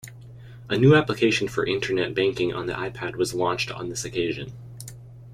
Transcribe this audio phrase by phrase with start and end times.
[0.67, 4.51] A new application for internet banking on the iPad was launched on this occasion.